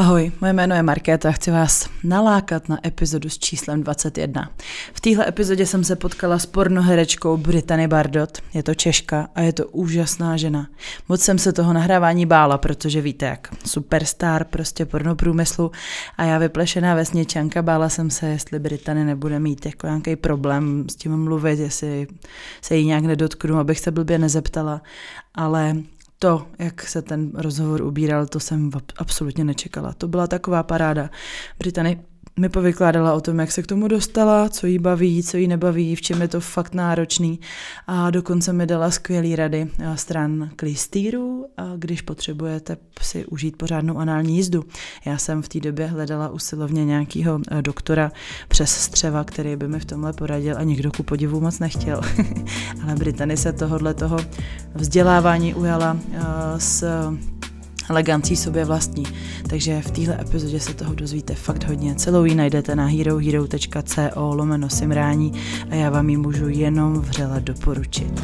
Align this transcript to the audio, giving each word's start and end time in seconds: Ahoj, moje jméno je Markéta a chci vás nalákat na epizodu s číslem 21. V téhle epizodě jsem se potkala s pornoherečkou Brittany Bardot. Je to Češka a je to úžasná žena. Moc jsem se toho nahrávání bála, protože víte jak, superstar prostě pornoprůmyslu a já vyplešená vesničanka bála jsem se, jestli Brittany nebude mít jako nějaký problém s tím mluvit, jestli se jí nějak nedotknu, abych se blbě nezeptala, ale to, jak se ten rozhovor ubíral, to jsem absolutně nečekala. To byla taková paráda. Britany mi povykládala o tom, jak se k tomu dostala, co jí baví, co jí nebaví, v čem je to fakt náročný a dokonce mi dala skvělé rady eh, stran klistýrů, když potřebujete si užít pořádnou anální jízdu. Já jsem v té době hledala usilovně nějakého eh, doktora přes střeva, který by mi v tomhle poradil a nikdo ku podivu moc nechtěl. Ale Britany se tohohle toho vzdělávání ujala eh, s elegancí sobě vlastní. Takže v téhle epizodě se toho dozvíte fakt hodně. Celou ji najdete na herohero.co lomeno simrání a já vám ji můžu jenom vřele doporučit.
Ahoj, 0.00 0.32
moje 0.40 0.52
jméno 0.52 0.74
je 0.74 0.82
Markéta 0.82 1.28
a 1.28 1.32
chci 1.32 1.50
vás 1.50 1.88
nalákat 2.04 2.68
na 2.68 2.86
epizodu 2.86 3.28
s 3.28 3.38
číslem 3.38 3.82
21. 3.82 4.50
V 4.94 5.00
téhle 5.00 5.28
epizodě 5.28 5.66
jsem 5.66 5.84
se 5.84 5.96
potkala 5.96 6.38
s 6.38 6.46
pornoherečkou 6.46 7.36
Brittany 7.36 7.88
Bardot. 7.88 8.38
Je 8.54 8.62
to 8.62 8.74
Češka 8.74 9.28
a 9.34 9.40
je 9.40 9.52
to 9.52 9.66
úžasná 9.66 10.36
žena. 10.36 10.68
Moc 11.08 11.20
jsem 11.20 11.38
se 11.38 11.52
toho 11.52 11.72
nahrávání 11.72 12.26
bála, 12.26 12.58
protože 12.58 13.00
víte 13.00 13.26
jak, 13.26 13.48
superstar 13.66 14.44
prostě 14.44 14.86
pornoprůmyslu 14.86 15.70
a 16.16 16.24
já 16.24 16.38
vyplešená 16.38 16.94
vesničanka 16.94 17.62
bála 17.62 17.88
jsem 17.88 18.10
se, 18.10 18.26
jestli 18.26 18.58
Brittany 18.58 19.04
nebude 19.04 19.38
mít 19.38 19.66
jako 19.66 19.86
nějaký 19.86 20.16
problém 20.16 20.84
s 20.90 20.96
tím 20.96 21.16
mluvit, 21.16 21.58
jestli 21.58 22.06
se 22.62 22.76
jí 22.76 22.86
nějak 22.86 23.04
nedotknu, 23.04 23.58
abych 23.58 23.80
se 23.80 23.90
blbě 23.90 24.18
nezeptala, 24.18 24.82
ale 25.34 25.76
to, 26.22 26.46
jak 26.58 26.82
se 26.82 27.02
ten 27.02 27.30
rozhovor 27.34 27.82
ubíral, 27.82 28.26
to 28.26 28.40
jsem 28.40 28.70
absolutně 28.96 29.44
nečekala. 29.44 29.92
To 29.92 30.08
byla 30.08 30.26
taková 30.26 30.62
paráda. 30.62 31.10
Britany 31.58 32.00
mi 32.38 32.48
povykládala 32.48 33.14
o 33.14 33.20
tom, 33.20 33.38
jak 33.38 33.52
se 33.52 33.62
k 33.62 33.66
tomu 33.66 33.88
dostala, 33.88 34.48
co 34.48 34.66
jí 34.66 34.78
baví, 34.78 35.22
co 35.22 35.36
jí 35.36 35.48
nebaví, 35.48 35.96
v 35.96 36.02
čem 36.02 36.22
je 36.22 36.28
to 36.28 36.40
fakt 36.40 36.74
náročný 36.74 37.40
a 37.86 38.10
dokonce 38.10 38.52
mi 38.52 38.66
dala 38.66 38.90
skvělé 38.90 39.36
rady 39.36 39.70
eh, 39.78 39.96
stran 39.96 40.50
klistýrů, 40.56 41.46
když 41.76 42.02
potřebujete 42.02 42.76
si 43.00 43.26
užít 43.26 43.56
pořádnou 43.56 43.98
anální 43.98 44.36
jízdu. 44.36 44.64
Já 45.04 45.18
jsem 45.18 45.42
v 45.42 45.48
té 45.48 45.60
době 45.60 45.86
hledala 45.86 46.28
usilovně 46.28 46.84
nějakého 46.84 47.40
eh, 47.50 47.62
doktora 47.62 48.12
přes 48.48 48.70
střeva, 48.70 49.24
který 49.24 49.56
by 49.56 49.68
mi 49.68 49.80
v 49.80 49.84
tomhle 49.84 50.12
poradil 50.12 50.58
a 50.58 50.62
nikdo 50.62 50.92
ku 50.92 51.02
podivu 51.02 51.40
moc 51.40 51.58
nechtěl. 51.58 52.00
Ale 52.82 52.94
Britany 52.94 53.36
se 53.36 53.52
tohohle 53.52 53.94
toho 53.94 54.18
vzdělávání 54.74 55.54
ujala 55.54 55.96
eh, 56.12 56.20
s 56.58 56.84
elegancí 57.90 58.36
sobě 58.36 58.64
vlastní. 58.64 59.04
Takže 59.48 59.82
v 59.82 59.90
téhle 59.90 60.20
epizodě 60.20 60.60
se 60.60 60.74
toho 60.74 60.94
dozvíte 60.94 61.34
fakt 61.34 61.64
hodně. 61.64 61.94
Celou 61.94 62.24
ji 62.24 62.34
najdete 62.34 62.76
na 62.76 62.86
herohero.co 62.86 64.34
lomeno 64.34 64.68
simrání 64.68 65.32
a 65.70 65.74
já 65.74 65.90
vám 65.90 66.10
ji 66.10 66.16
můžu 66.16 66.48
jenom 66.48 67.00
vřele 67.00 67.40
doporučit. 67.40 68.22